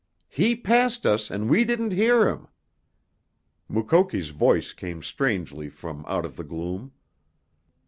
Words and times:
"He 0.29 0.55
passed 0.55 1.05
us, 1.05 1.29
and 1.29 1.47
we 1.47 1.63
didn't 1.63 1.91
hear 1.91 2.27
him!" 2.27 2.47
Mukoki's 3.69 4.29
voice 4.31 4.73
came 4.73 5.03
strangely 5.03 5.69
from 5.69 6.05
out 6.07 6.25
of 6.25 6.37
the 6.37 6.43
gloom. 6.43 6.91